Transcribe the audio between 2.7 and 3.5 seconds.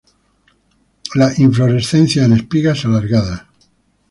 alargadas.